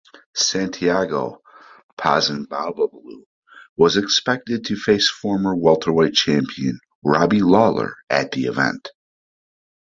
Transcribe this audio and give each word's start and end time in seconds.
Santiago 0.33 1.43
Ponzinibbio 1.95 2.89
was 3.77 3.97
expected 3.97 4.65
to 4.65 4.75
face 4.75 5.07
former 5.11 5.55
welterweight 5.55 6.15
champion 6.15 6.79
Robbie 7.05 7.43
Lawler 7.43 7.93
at 8.09 8.31
the 8.31 8.45
event. 8.45 8.89